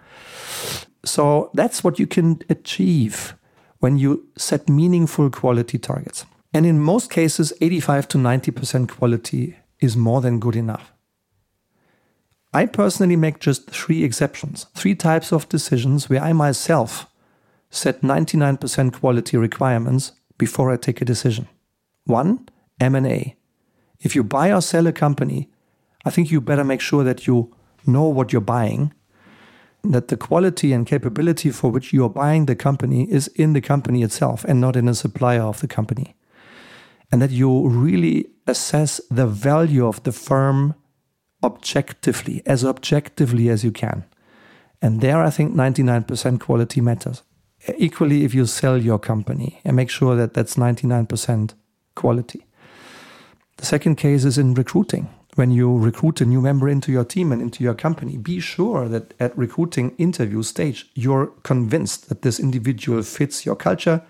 So 1.03 1.51
that's 1.53 1.83
what 1.83 1.99
you 1.99 2.07
can 2.07 2.41
achieve 2.49 3.35
when 3.79 3.97
you 3.97 4.27
set 4.37 4.69
meaningful 4.69 5.29
quality 5.29 5.77
targets. 5.77 6.25
And 6.53 6.65
in 6.65 6.79
most 6.79 7.09
cases, 7.09 7.53
85 7.61 8.07
to 8.09 8.17
90% 8.17 8.89
quality 8.89 9.57
is 9.79 9.97
more 9.97 10.21
than 10.21 10.39
good 10.39 10.55
enough. 10.55 10.93
I 12.53 12.65
personally 12.65 13.15
make 13.15 13.39
just 13.39 13.69
three 13.69 14.03
exceptions, 14.03 14.65
three 14.75 14.95
types 14.95 15.31
of 15.31 15.47
decisions 15.47 16.09
where 16.09 16.21
I 16.21 16.33
myself 16.33 17.07
set 17.69 18.01
99% 18.01 18.93
quality 18.93 19.37
requirements 19.37 20.11
before 20.37 20.69
I 20.69 20.75
take 20.75 20.99
a 20.99 21.05
decision. 21.05 21.47
One, 22.05 22.49
M&A. 22.81 23.37
If 24.01 24.15
you 24.15 24.23
buy 24.23 24.51
or 24.51 24.61
sell 24.61 24.87
a 24.87 24.91
company, 24.91 25.49
I 26.03 26.09
think 26.09 26.29
you 26.29 26.41
better 26.41 26.65
make 26.65 26.81
sure 26.81 27.05
that 27.05 27.25
you 27.25 27.55
know 27.85 28.03
what 28.03 28.33
you're 28.33 28.41
buying, 28.41 28.93
that 29.83 30.09
the 30.09 30.17
quality 30.17 30.73
and 30.73 30.85
capability 30.85 31.51
for 31.51 31.71
which 31.71 31.93
you 31.93 32.03
are 32.03 32.09
buying 32.09 32.47
the 32.47 32.55
company 32.55 33.09
is 33.09 33.27
in 33.29 33.53
the 33.53 33.61
company 33.61 34.03
itself 34.03 34.43
and 34.43 34.59
not 34.59 34.75
in 34.75 34.89
a 34.89 34.93
supplier 34.93 35.43
of 35.43 35.61
the 35.61 35.67
company. 35.67 36.15
And 37.11 37.21
that 37.21 37.31
you 37.31 37.67
really 37.67 38.27
assess 38.45 38.99
the 39.09 39.27
value 39.27 39.87
of 39.87 40.03
the 40.03 40.11
firm 40.11 40.75
objectively, 41.43 42.41
as 42.45 42.63
objectively 42.63 43.49
as 43.49 43.63
you 43.63 43.71
can. 43.71 44.03
And 44.81 45.01
there, 45.01 45.21
I 45.21 45.29
think 45.29 45.53
99% 45.53 46.39
quality 46.39 46.81
matters. 46.81 47.21
Equally, 47.77 48.23
if 48.23 48.33
you 48.33 48.45
sell 48.45 48.77
your 48.77 48.97
company 48.97 49.61
and 49.63 49.75
make 49.75 49.89
sure 49.89 50.15
that 50.15 50.33
that's 50.33 50.55
99% 50.55 51.53
quality. 51.95 52.45
The 53.57 53.65
second 53.65 53.95
case 53.97 54.25
is 54.25 54.39
in 54.39 54.55
recruiting. 54.55 55.09
When 55.35 55.51
you 55.51 55.77
recruit 55.77 56.19
a 56.19 56.25
new 56.25 56.41
member 56.41 56.67
into 56.67 56.91
your 56.91 57.05
team 57.05 57.31
and 57.31 57.41
into 57.41 57.63
your 57.63 57.75
company, 57.75 58.17
be 58.17 58.39
sure 58.39 58.89
that 58.89 59.13
at 59.19 59.37
recruiting 59.37 59.95
interview 59.97 60.43
stage, 60.43 60.89
you're 60.95 61.27
convinced 61.43 62.09
that 62.09 62.23
this 62.23 62.39
individual 62.39 63.03
fits 63.03 63.45
your 63.45 63.55
culture, 63.55 64.01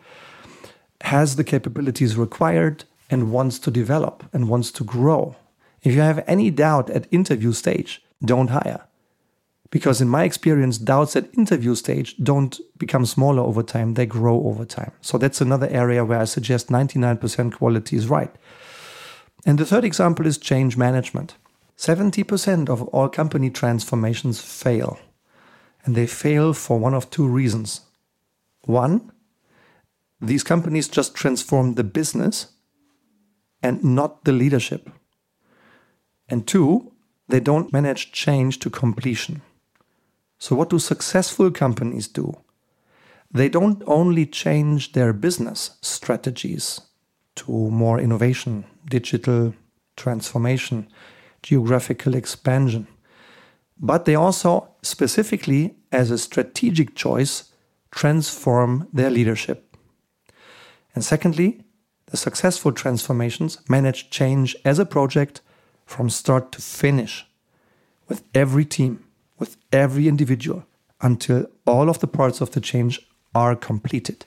has 1.02 1.36
the 1.36 1.44
capabilities 1.44 2.16
required, 2.16 2.86
and 3.10 3.32
wants 3.32 3.60
to 3.60 3.70
develop 3.70 4.24
and 4.34 4.48
wants 4.48 4.72
to 4.72 4.84
grow. 4.86 5.36
If 5.84 5.94
you 5.96 6.02
have 6.02 6.24
any 6.28 6.52
doubt 6.52 6.90
at 6.90 7.08
interview 7.12 7.54
stage, 7.54 8.04
don't 8.24 8.50
hire. 8.50 8.88
Because 9.72 10.02
in 10.02 10.10
my 10.10 10.26
experience, 10.26 10.78
doubts 10.78 11.16
at 11.16 11.34
interview 11.38 11.76
stage 11.76 12.18
don't 12.18 12.60
become 12.78 13.06
smaller 13.06 13.42
over 13.42 13.64
time, 13.64 13.94
they 13.94 14.06
grow 14.06 14.44
over 14.44 14.66
time. 14.66 14.92
So 15.02 15.18
that's 15.18 15.42
another 15.42 15.68
area 15.68 16.04
where 16.04 16.20
I 16.20 16.26
suggest 16.26 16.68
99% 16.68 17.54
quality 17.54 17.96
is 17.96 18.08
right. 18.08 18.34
And 19.46 19.58
the 19.58 19.66
third 19.66 19.86
example 19.86 20.28
is 20.28 20.38
change 20.38 20.78
management. 20.78 21.36
70% 21.78 22.70
of 22.70 22.84
all 22.90 23.10
company 23.10 23.50
transformations 23.50 24.42
fail. 24.42 25.00
And 25.84 25.96
they 25.96 26.06
fail 26.06 26.54
for 26.54 26.78
one 26.78 26.94
of 26.94 27.10
two 27.10 27.28
reasons. 27.28 27.82
One, 28.66 29.12
these 30.20 30.44
companies 30.44 30.88
just 30.88 31.16
transform 31.16 31.74
the 31.74 31.84
business 31.84 32.52
and 33.64 33.84
not 33.84 34.26
the 34.26 34.32
leadership. 34.32 34.92
And 36.32 36.48
two, 36.48 36.94
they 37.28 37.42
don't 37.42 37.74
manage 37.74 38.14
change 38.14 38.60
to 38.60 38.70
completion. 38.70 39.42
So, 40.40 40.56
what 40.56 40.70
do 40.70 40.80
successful 40.80 41.52
companies 41.52 42.08
do? 42.08 42.38
They 43.34 43.50
don't 43.50 43.84
only 43.86 44.26
change 44.26 44.94
their 44.94 45.14
business 45.14 45.78
strategies 45.82 46.82
to 47.36 47.52
more 47.52 48.00
innovation, 48.00 48.64
digital 48.90 49.54
transformation, 49.98 50.88
geographical 51.44 52.16
expansion, 52.16 52.88
but 53.78 54.06
they 54.06 54.16
also, 54.16 54.70
specifically 54.82 55.76
as 55.92 56.12
a 56.12 56.18
strategic 56.18 56.96
choice, 56.96 57.52
transform 57.92 58.88
their 58.94 59.10
leadership. 59.10 59.76
And 60.96 61.04
secondly, 61.04 61.64
the 62.08 62.18
successful 62.18 62.72
transformations 62.72 63.58
manage 63.70 64.10
change 64.10 64.56
as 64.64 64.80
a 64.80 64.86
project 64.86 65.42
from 65.92 66.10
start 66.10 66.52
to 66.54 66.62
finish 66.62 67.26
with 68.08 68.24
every 68.34 68.66
team, 68.66 69.04
with 69.38 69.58
every 69.72 70.08
individual, 70.08 70.66
until 71.02 71.48
all 71.68 71.90
of 71.90 72.00
the 72.00 72.08
parts 72.08 72.42
of 72.42 72.52
the 72.52 72.62
change 72.62 73.00
are 73.36 73.56
completed. 73.56 74.26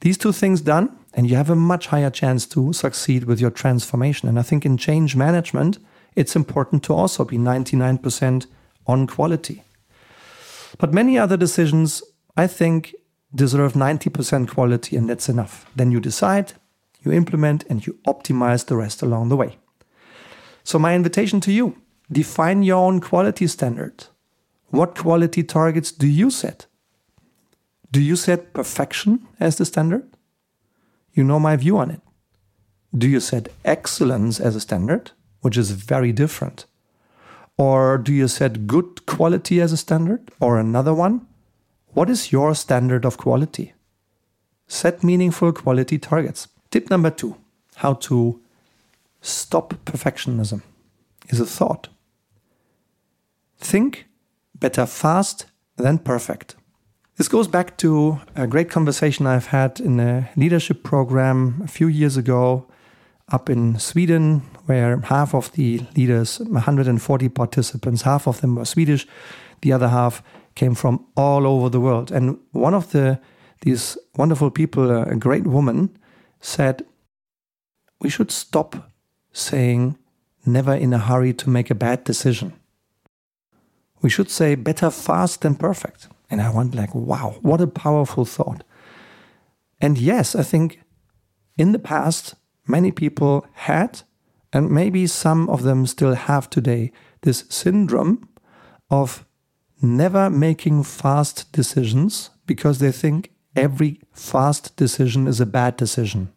These 0.00 0.18
two 0.18 0.32
things 0.32 0.60
done, 0.60 0.96
and 1.14 1.28
you 1.28 1.36
have 1.36 1.50
a 1.50 1.56
much 1.56 1.88
higher 1.88 2.10
chance 2.10 2.46
to 2.46 2.72
succeed 2.72 3.24
with 3.24 3.40
your 3.40 3.50
transformation. 3.50 4.28
And 4.28 4.38
I 4.38 4.42
think 4.42 4.64
in 4.64 4.76
change 4.76 5.16
management, 5.16 5.78
it's 6.14 6.36
important 6.36 6.82
to 6.84 6.94
also 6.94 7.24
be 7.24 7.38
99% 7.38 8.46
on 8.86 9.06
quality. 9.06 9.62
But 10.78 10.92
many 10.92 11.18
other 11.18 11.36
decisions, 11.36 12.02
I 12.36 12.46
think, 12.46 12.94
deserve 13.34 13.72
90% 13.72 14.48
quality, 14.48 14.96
and 14.96 15.08
that's 15.08 15.28
enough. 15.28 15.66
Then 15.74 15.90
you 15.90 16.00
decide, 16.00 16.52
you 17.02 17.12
implement, 17.12 17.64
and 17.70 17.86
you 17.86 17.98
optimize 18.06 18.66
the 18.66 18.76
rest 18.76 19.02
along 19.02 19.28
the 19.28 19.36
way. 19.36 19.58
So, 20.64 20.78
my 20.78 20.94
invitation 20.94 21.40
to 21.40 21.52
you 21.52 21.76
define 22.10 22.62
your 22.62 22.78
own 22.84 23.00
quality 23.00 23.46
standard. 23.46 24.06
What 24.70 24.96
quality 24.96 25.42
targets 25.42 25.92
do 25.92 26.06
you 26.06 26.30
set? 26.30 26.66
Do 27.92 28.00
you 28.00 28.16
set 28.16 28.52
perfection 28.54 29.26
as 29.38 29.56
the 29.56 29.64
standard? 29.64 30.08
You 31.12 31.22
know 31.22 31.38
my 31.38 31.54
view 31.56 31.78
on 31.78 31.90
it. 31.90 32.00
Do 32.96 33.08
you 33.08 33.20
set 33.20 33.48
excellence 33.64 34.40
as 34.40 34.56
a 34.56 34.60
standard, 34.60 35.12
which 35.42 35.56
is 35.56 35.70
very 35.70 36.12
different? 36.12 36.64
Or 37.56 37.98
do 37.98 38.12
you 38.12 38.26
set 38.26 38.66
good 38.66 39.06
quality 39.06 39.60
as 39.60 39.72
a 39.72 39.76
standard, 39.76 40.30
or 40.40 40.58
another 40.58 40.92
one? 40.92 41.26
What 41.88 42.10
is 42.10 42.32
your 42.32 42.54
standard 42.54 43.04
of 43.04 43.16
quality? 43.16 43.74
Set 44.66 45.04
meaningful 45.04 45.52
quality 45.52 45.98
targets. 45.98 46.48
Tip 46.70 46.90
number 46.90 47.10
two 47.10 47.36
how 47.76 47.94
to 47.94 48.40
stop 49.24 49.74
perfectionism 49.86 50.62
is 51.28 51.40
a 51.40 51.46
thought. 51.46 51.88
Think 53.58 54.06
better 54.54 54.86
fast 54.86 55.46
than 55.76 55.98
perfect. 55.98 56.56
This 57.16 57.28
goes 57.28 57.48
back 57.48 57.78
to 57.78 58.20
a 58.36 58.46
great 58.46 58.70
conversation 58.70 59.26
I've 59.26 59.46
had 59.46 59.80
in 59.80 59.98
a 59.98 60.28
leadership 60.36 60.82
program 60.82 61.62
a 61.64 61.68
few 61.68 61.86
years 61.86 62.16
ago 62.16 62.66
up 63.28 63.48
in 63.48 63.78
Sweden, 63.78 64.40
where 64.66 64.98
half 65.00 65.34
of 65.34 65.50
the 65.52 65.80
leaders, 65.96 66.40
140 66.40 67.28
participants, 67.30 68.02
half 68.02 68.26
of 68.26 68.40
them 68.40 68.56
were 68.56 68.64
Swedish, 68.64 69.06
the 69.62 69.72
other 69.72 69.88
half 69.88 70.22
came 70.54 70.74
from 70.74 71.06
all 71.16 71.46
over 71.46 71.70
the 71.70 71.80
world. 71.80 72.12
And 72.12 72.38
one 72.52 72.74
of 72.74 72.90
the 72.90 73.18
these 73.62 73.96
wonderful 74.16 74.50
people, 74.50 74.90
a 74.90 75.16
great 75.16 75.46
woman, 75.46 75.96
said, 76.40 76.84
"We 78.00 78.10
should 78.10 78.30
stop 78.30 78.90
saying 79.34 79.98
never 80.46 80.74
in 80.74 80.94
a 80.94 80.98
hurry 80.98 81.34
to 81.34 81.50
make 81.50 81.70
a 81.70 81.74
bad 81.74 82.04
decision. 82.04 82.54
We 84.00 84.08
should 84.08 84.30
say 84.30 84.54
better 84.54 84.90
fast 84.90 85.42
than 85.42 85.56
perfect. 85.56 86.08
And 86.30 86.40
I 86.40 86.50
went 86.50 86.74
like, 86.74 86.94
wow, 86.94 87.36
what 87.42 87.60
a 87.60 87.66
powerful 87.66 88.24
thought. 88.24 88.64
And 89.80 89.98
yes, 89.98 90.34
I 90.34 90.42
think 90.42 90.80
in 91.58 91.72
the 91.72 91.78
past, 91.78 92.34
many 92.66 92.90
people 92.90 93.46
had, 93.52 94.02
and 94.52 94.70
maybe 94.70 95.06
some 95.06 95.48
of 95.48 95.62
them 95.62 95.86
still 95.86 96.14
have 96.14 96.48
today, 96.48 96.92
this 97.22 97.44
syndrome 97.48 98.28
of 98.90 99.24
never 99.80 100.30
making 100.30 100.84
fast 100.84 101.50
decisions 101.52 102.30
because 102.46 102.78
they 102.78 102.92
think 102.92 103.30
every 103.56 104.00
fast 104.12 104.76
decision 104.76 105.26
is 105.26 105.40
a 105.40 105.46
bad 105.46 105.76
decision. 105.76 106.32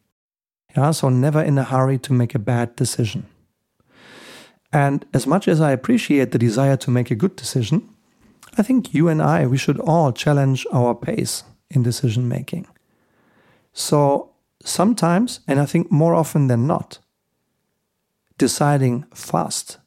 Yeah, 0.76 0.92
so 0.92 1.10
never 1.10 1.42
in 1.42 1.58
a 1.58 1.64
hurry 1.64 1.98
to 2.00 2.14
make 2.14 2.36
a 2.36 2.40
bad 2.40 2.76
decision. 2.76 3.26
And 4.72 5.06
as 5.14 5.26
much 5.26 5.48
as 5.48 5.62
I 5.62 5.72
appreciate 5.72 6.32
the 6.32 6.38
desire 6.38 6.78
to 6.78 6.92
make 6.92 7.10
a 7.10 7.16
good 7.16 7.36
decision, 7.36 7.90
I 8.58 8.64
think 8.64 8.94
you 8.94 9.08
and 9.08 9.22
I, 9.22 9.46
we 9.48 9.58
should 9.58 9.80
all 9.80 10.12
challenge 10.12 10.66
our 10.72 10.94
pace 10.94 11.44
in 11.70 11.84
decision 11.84 12.28
making. 12.28 12.68
So 13.74 14.32
sometimes, 14.64 15.40
and 15.48 15.60
I 15.60 15.66
think 15.66 15.92
more 15.92 16.16
often 16.16 16.48
than 16.48 16.68
not, 16.68 17.00
deciding 18.38 19.06
fast 19.14 19.78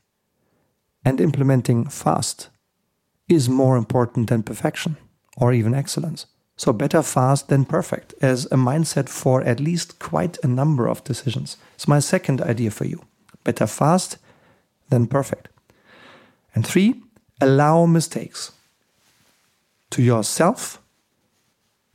and 1.04 1.20
implementing 1.20 1.86
fast 1.86 2.50
is 3.28 3.48
more 3.48 3.76
important 3.76 4.28
than 4.28 4.42
perfection 4.42 4.96
or 5.36 5.52
even 5.52 5.74
excellence. 5.74 6.26
So, 6.60 6.74
better 6.74 7.02
fast 7.02 7.48
than 7.48 7.64
perfect 7.64 8.12
as 8.20 8.44
a 8.44 8.56
mindset 8.56 9.08
for 9.08 9.42
at 9.44 9.60
least 9.60 9.98
quite 9.98 10.36
a 10.44 10.46
number 10.46 10.86
of 10.88 11.02
decisions. 11.04 11.56
It's 11.74 11.88
my 11.88 12.00
second 12.00 12.42
idea 12.42 12.70
for 12.70 12.84
you. 12.84 13.00
Better 13.44 13.66
fast 13.66 14.18
than 14.90 15.06
perfect. 15.06 15.48
And 16.54 16.66
three, 16.66 17.02
allow 17.40 17.86
mistakes 17.86 18.52
to 19.88 20.02
yourself 20.02 20.82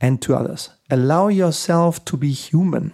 and 0.00 0.20
to 0.22 0.34
others. 0.34 0.70
Allow 0.90 1.28
yourself 1.28 2.04
to 2.06 2.16
be 2.16 2.32
human. 2.32 2.92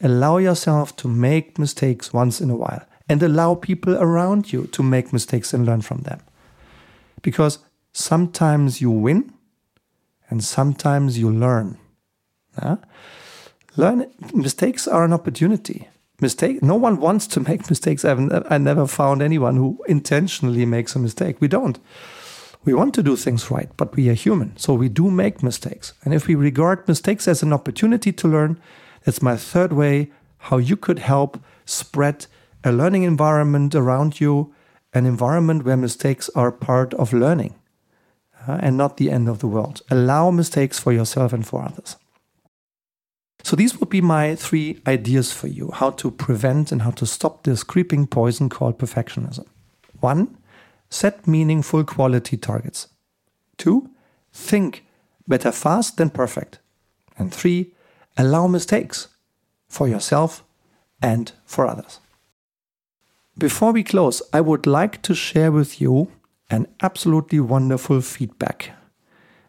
Allow 0.00 0.36
yourself 0.36 0.94
to 0.98 1.08
make 1.08 1.58
mistakes 1.58 2.12
once 2.12 2.40
in 2.40 2.48
a 2.48 2.56
while 2.56 2.86
and 3.08 3.20
allow 3.24 3.56
people 3.56 3.96
around 3.96 4.52
you 4.52 4.68
to 4.68 4.84
make 4.84 5.12
mistakes 5.12 5.52
and 5.52 5.66
learn 5.66 5.80
from 5.80 6.02
them. 6.02 6.20
Because 7.22 7.58
sometimes 7.92 8.80
you 8.80 8.92
win 8.92 9.32
and 10.32 10.42
sometimes 10.42 11.18
you 11.18 11.30
learn. 11.30 11.76
Learn 13.76 14.06
mistakes 14.32 14.88
are 14.88 15.04
an 15.04 15.12
opportunity. 15.12 15.88
Mistake. 16.22 16.62
No 16.62 16.74
one 16.74 17.00
wants 17.00 17.26
to 17.26 17.40
make 17.40 17.68
mistakes. 17.74 18.02
I've, 18.02 18.46
I 18.50 18.56
never 18.56 18.86
found 18.86 19.20
anyone 19.20 19.56
who 19.56 19.84
intentionally 19.86 20.64
makes 20.64 20.96
a 20.96 20.98
mistake. 20.98 21.36
We 21.38 21.48
don't. 21.48 21.78
We 22.64 22.72
want 22.72 22.94
to 22.94 23.02
do 23.02 23.14
things 23.14 23.50
right, 23.50 23.68
but 23.76 23.94
we 23.94 24.08
are 24.08 24.14
human, 24.14 24.56
so 24.56 24.72
we 24.72 24.88
do 24.88 25.10
make 25.10 25.42
mistakes. 25.42 25.92
And 26.02 26.14
if 26.14 26.26
we 26.26 26.34
regard 26.34 26.88
mistakes 26.88 27.28
as 27.28 27.42
an 27.42 27.52
opportunity 27.52 28.10
to 28.12 28.28
learn, 28.28 28.58
that's 29.04 29.20
my 29.20 29.36
third 29.36 29.74
way 29.74 30.12
how 30.48 30.56
you 30.56 30.76
could 30.76 31.00
help 31.00 31.38
spread 31.66 32.26
a 32.64 32.72
learning 32.72 33.02
environment 33.02 33.74
around 33.74 34.18
you, 34.18 34.54
an 34.94 35.04
environment 35.04 35.64
where 35.64 35.76
mistakes 35.76 36.30
are 36.34 36.52
part 36.52 36.94
of 36.94 37.12
learning 37.12 37.54
uh, 38.46 38.58
and 38.60 38.76
not 38.76 38.96
the 38.96 39.10
end 39.10 39.28
of 39.28 39.38
the 39.38 39.46
world. 39.46 39.82
Allow 39.90 40.30
mistakes 40.30 40.78
for 40.78 40.92
yourself 40.92 41.32
and 41.32 41.46
for 41.46 41.62
others. 41.62 41.96
So, 43.44 43.56
these 43.56 43.78
would 43.80 43.88
be 43.88 44.00
my 44.00 44.36
three 44.36 44.80
ideas 44.86 45.32
for 45.32 45.48
you 45.48 45.70
how 45.72 45.90
to 45.90 46.10
prevent 46.10 46.70
and 46.70 46.82
how 46.82 46.92
to 46.92 47.06
stop 47.06 47.42
this 47.42 47.64
creeping 47.64 48.06
poison 48.06 48.48
called 48.48 48.78
perfectionism. 48.78 49.46
One, 50.00 50.36
set 50.90 51.26
meaningful 51.26 51.84
quality 51.84 52.36
targets. 52.36 52.88
Two, 53.56 53.90
think 54.32 54.84
better 55.26 55.50
fast 55.50 55.96
than 55.96 56.10
perfect. 56.10 56.60
And 57.18 57.32
three, 57.32 57.72
allow 58.16 58.46
mistakes 58.46 59.08
for 59.68 59.88
yourself 59.88 60.44
and 61.00 61.32
for 61.44 61.66
others. 61.66 61.98
Before 63.36 63.72
we 63.72 63.82
close, 63.82 64.22
I 64.32 64.40
would 64.40 64.66
like 64.66 65.02
to 65.02 65.14
share 65.14 65.50
with 65.50 65.80
you 65.80 66.12
an 66.52 66.66
absolutely 66.82 67.40
wonderful 67.40 68.02
feedback 68.02 68.72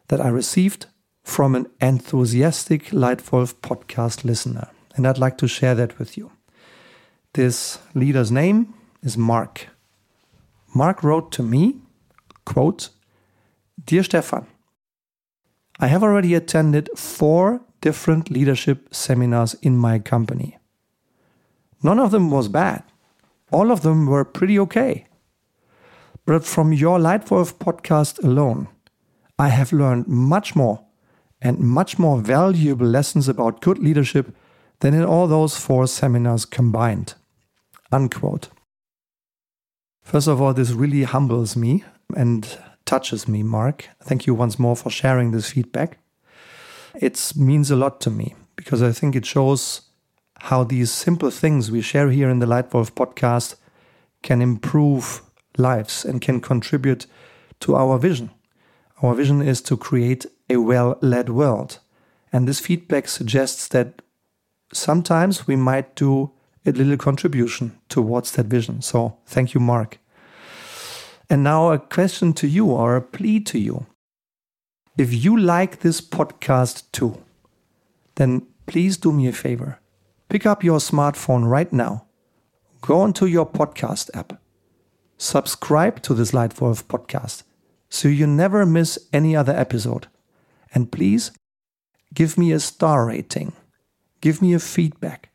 that 0.08 0.22
I 0.22 0.30
received 0.30 0.86
from 1.24 1.54
an 1.54 1.68
enthusiastic 1.82 2.86
Leitwolf 2.92 3.56
podcast 3.56 4.24
listener. 4.24 4.70
And 4.96 5.06
I'd 5.06 5.18
like 5.18 5.38
to 5.40 5.48
share 5.48 5.76
that 5.76 6.00
with 6.00 6.18
you. 6.18 6.32
This 7.34 7.80
leader's 7.94 8.32
name 8.32 8.74
is 9.02 9.18
Mark. 9.18 9.68
Mark 10.74 11.04
wrote 11.04 11.32
to 11.34 11.44
me, 11.44 11.78
quote, 12.46 12.90
Dear 13.84 14.04
Stefan, 14.04 14.48
I 15.80 15.88
have 15.88 16.04
already 16.04 16.34
attended 16.34 16.90
four 16.96 17.62
different 17.82 18.30
leadership 18.30 18.96
seminars 18.96 19.56
in 19.56 19.76
my 19.76 20.00
company. 20.00 20.58
None 21.82 22.00
of 22.00 22.12
them 22.12 22.32
was 22.32 22.48
bad. 22.48 22.84
All 23.52 23.72
of 23.72 23.82
them 23.82 24.06
were 24.06 24.24
pretty 24.24 24.58
okay. 24.58 25.06
But 26.26 26.46
from 26.46 26.72
your 26.72 27.00
Leitwolf 27.00 27.56
podcast 27.56 28.24
alone, 28.24 28.70
I 29.38 29.50
have 29.50 29.74
learned 29.74 30.08
much 30.08 30.56
more 30.56 30.86
and 31.42 31.60
much 31.60 32.00
more 32.00 32.20
valuable 32.20 32.88
lessons 32.88 33.28
about 33.28 33.62
good 33.62 33.80
leadership 33.80 34.34
than 34.80 34.94
in 34.94 35.04
all 35.04 35.28
those 35.28 35.58
four 35.58 35.88
seminars 35.88 36.46
combined. 36.46 37.16
Unquote. 37.92 38.50
First 40.02 40.28
of 40.28 40.42
all, 40.42 40.54
this 40.54 40.72
really 40.72 41.04
humbles 41.04 41.56
me 41.56 41.84
and 42.16 42.58
touches 42.86 43.28
me, 43.28 43.44
Mark. 43.44 43.90
Thank 44.02 44.26
you 44.26 44.34
once 44.34 44.58
more 44.58 44.76
for 44.76 44.90
sharing 44.90 45.32
this 45.32 45.52
feedback. 45.52 45.98
It 46.96 47.34
means 47.36 47.70
a 47.72 47.76
lot 47.76 48.00
to 48.02 48.10
me 48.10 48.36
because 48.56 48.82
I 48.82 48.92
think 48.92 49.16
it 49.16 49.26
shows 49.26 49.82
how 50.40 50.64
these 50.64 50.92
simple 50.92 51.32
things 51.32 51.72
we 51.72 51.82
share 51.82 52.12
here 52.12 52.30
in 52.30 52.40
the 52.40 52.46
Leitwolf 52.46 52.92
podcast 52.92 53.56
can 54.22 54.42
improve 54.42 55.22
lives 55.58 56.06
and 56.06 56.22
can 56.22 56.42
contribute 56.42 57.06
to 57.62 57.76
our 57.76 57.98
vision. 57.98 58.30
Our 59.02 59.14
vision 59.16 59.42
is 59.42 59.62
to 59.64 59.78
create 59.78 60.26
a 60.50 60.58
well 60.58 60.98
led 61.02 61.30
world. 61.30 61.80
And 62.32 62.48
this 62.48 62.60
feedback 62.60 63.08
suggests 63.08 63.68
that 63.70 64.02
sometimes 64.74 65.48
we 65.48 65.56
might 65.56 65.96
do 65.96 66.32
a 66.66 66.72
little 66.72 66.98
contribution 66.98 67.78
towards 67.90 68.32
that 68.32 68.48
vision. 68.48 68.82
So 68.82 69.18
thank 69.26 69.54
you, 69.54 69.60
Mark. 69.60 70.00
And 71.30 71.44
now 71.44 71.72
a 71.72 71.80
question 71.80 72.34
to 72.34 72.48
you 72.48 72.72
or 72.72 72.96
a 72.96 73.02
plea 73.02 73.40
to 73.42 73.60
you. 73.60 73.86
If 74.98 75.14
you 75.14 75.38
like 75.38 75.80
this 75.80 76.02
podcast 76.02 76.84
too, 76.92 77.18
then 78.16 78.46
please 78.68 78.98
do 78.98 79.12
me 79.12 79.28
a 79.28 79.34
favor. 79.34 79.80
Pick 80.30 80.46
up 80.46 80.64
your 80.64 80.80
smartphone 80.80 81.50
right 81.50 81.72
now. 81.74 82.06
Go 82.82 83.02
onto 83.02 83.26
your 83.26 83.46
podcast 83.46 84.10
app. 84.14 84.43
Subscribe 85.18 86.02
to 86.04 86.14
this 86.14 86.32
Leitwolf 86.32 86.84
podcast 86.86 87.44
so 87.90 88.08
you 88.08 88.26
never 88.26 88.66
miss 88.66 88.98
any 89.14 89.36
other 89.36 89.54
episode. 89.56 90.08
And 90.74 90.92
please 90.92 91.32
give 92.14 92.38
me 92.38 92.52
a 92.52 92.60
star 92.60 93.06
rating. 93.06 93.54
Give 94.22 94.42
me 94.42 94.54
a 94.54 94.60
feedback. 94.60 95.30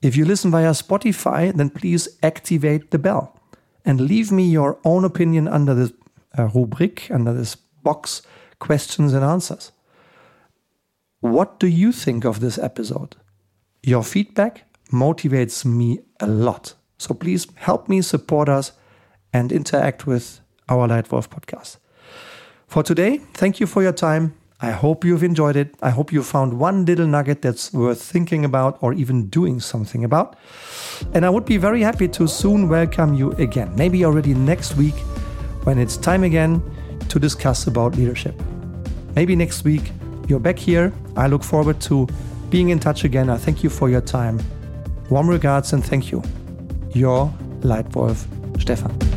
If 0.00 0.16
you 0.16 0.24
listen 0.24 0.50
via 0.50 0.70
Spotify, 0.70 1.52
then 1.54 1.70
please 1.70 2.08
activate 2.22 2.90
the 2.90 2.98
bell 2.98 3.40
and 3.84 4.00
leave 4.00 4.30
me 4.30 4.48
your 4.48 4.78
own 4.84 5.04
opinion 5.04 5.48
under 5.48 5.74
this 5.74 5.92
uh, 6.38 6.48
rubric, 6.54 7.10
under 7.10 7.32
this 7.32 7.56
box, 7.56 8.22
questions 8.58 9.12
and 9.12 9.24
answers. 9.24 9.72
What 11.20 11.58
do 11.58 11.66
you 11.66 11.90
think 11.90 12.24
of 12.24 12.40
this 12.40 12.58
episode? 12.58 13.16
Your 13.82 14.02
feedback 14.02 14.66
motivates 14.92 15.64
me 15.64 16.00
a 16.20 16.26
lot. 16.26 16.74
So 17.04 17.12
please 17.12 17.46
help 17.56 17.86
me 17.86 18.00
support 18.00 18.48
us 18.48 18.72
and 19.30 19.52
interact 19.52 20.06
with 20.06 20.40
our 20.70 20.88
Leitwolf 20.88 21.28
podcast. 21.28 21.76
For 22.66 22.82
today, 22.82 23.18
thank 23.34 23.60
you 23.60 23.66
for 23.66 23.82
your 23.82 23.92
time. 23.92 24.34
I 24.62 24.70
hope 24.70 25.04
you've 25.04 25.22
enjoyed 25.22 25.54
it. 25.54 25.74
I 25.82 25.90
hope 25.90 26.14
you 26.14 26.22
found 26.22 26.58
one 26.58 26.86
little 26.86 27.06
nugget 27.06 27.42
that's 27.42 27.74
worth 27.74 28.00
thinking 28.00 28.42
about 28.42 28.78
or 28.80 28.94
even 28.94 29.26
doing 29.26 29.60
something 29.60 30.02
about. 30.02 30.36
And 31.12 31.26
I 31.26 31.28
would 31.28 31.44
be 31.44 31.58
very 31.58 31.82
happy 31.82 32.08
to 32.08 32.26
soon 32.26 32.70
welcome 32.70 33.12
you 33.12 33.32
again, 33.32 33.76
maybe 33.76 34.02
already 34.06 34.32
next 34.32 34.74
week 34.76 34.94
when 35.64 35.78
it's 35.78 35.98
time 35.98 36.24
again 36.24 36.62
to 37.10 37.18
discuss 37.18 37.66
about 37.66 37.96
leadership. 37.96 38.34
Maybe 39.14 39.36
next 39.36 39.62
week 39.62 39.92
you're 40.26 40.40
back 40.40 40.58
here. 40.58 40.90
I 41.16 41.26
look 41.26 41.44
forward 41.44 41.82
to 41.82 42.08
being 42.48 42.70
in 42.70 42.78
touch 42.78 43.04
again. 43.04 43.28
I 43.28 43.36
thank 43.36 43.62
you 43.62 43.68
for 43.68 43.90
your 43.90 44.00
time. 44.00 44.40
Warm 45.10 45.28
regards 45.28 45.74
and 45.74 45.84
thank 45.84 46.10
you. 46.10 46.22
Your 46.94 47.32
Leitwolf 47.62 48.26
Stefan. 48.58 49.13